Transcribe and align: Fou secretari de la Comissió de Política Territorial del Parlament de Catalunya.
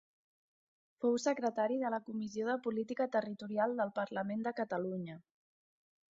Fou 1.03 1.17
secretari 1.25 1.75
de 1.83 1.91
la 1.95 1.99
Comissió 2.07 2.47
de 2.47 2.55
Política 2.67 3.07
Territorial 3.15 3.75
del 3.81 3.91
Parlament 4.01 4.41
de 4.47 4.55
Catalunya. 4.61 5.19